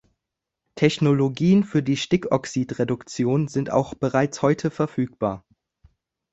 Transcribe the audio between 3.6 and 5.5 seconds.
auch bereits heute verfügbar.